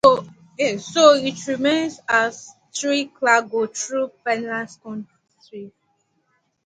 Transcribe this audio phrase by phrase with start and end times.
[0.03, 0.25] So
[1.21, 5.71] it remains as it skirts Largo through Pinellas County.